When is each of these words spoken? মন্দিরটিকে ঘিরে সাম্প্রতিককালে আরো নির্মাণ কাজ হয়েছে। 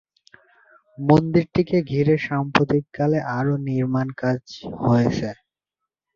মন্দিরটিকে 0.97 1.77
ঘিরে 1.89 2.15
সাম্প্রতিককালে 2.27 3.19
আরো 3.37 3.53
নির্মাণ 3.67 4.07
কাজ 4.21 4.41
হয়েছে। 4.83 5.29